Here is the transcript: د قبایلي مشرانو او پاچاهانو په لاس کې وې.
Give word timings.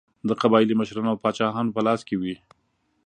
د 0.27 0.29
قبایلي 0.41 0.75
مشرانو 0.79 1.11
او 1.11 1.21
پاچاهانو 1.23 1.73
په 1.75 1.81
لاس 1.87 2.01
کې 2.07 2.15
وې. 2.21 2.35